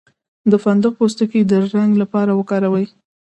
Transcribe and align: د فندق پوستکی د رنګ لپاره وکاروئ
د 0.51 0.53
فندق 0.63 0.93
پوستکی 0.99 1.41
د 1.45 1.51
رنګ 1.75 1.91
لپاره 2.01 2.31
وکاروئ 2.39 2.85